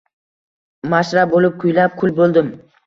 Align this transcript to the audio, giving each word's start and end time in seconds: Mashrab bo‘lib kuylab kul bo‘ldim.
Mashrab 0.95 1.31
bo‘lib 1.37 1.61
kuylab 1.67 1.97
kul 2.03 2.19
bo‘ldim. 2.23 2.55